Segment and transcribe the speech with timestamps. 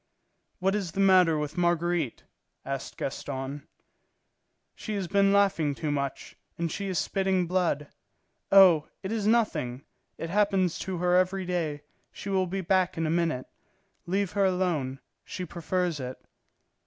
[0.57, 2.23] "What is the matter with Marguerite?"
[2.65, 3.67] asked Gaston.
[4.73, 7.85] "She has been laughing too much, and she is spitting blood.
[8.51, 9.83] Oh, it is nothing;
[10.17, 11.83] it happens to her every day.
[12.11, 13.45] She will be back in a minute.
[14.07, 14.99] Leave her alone.
[15.23, 16.19] She prefers it."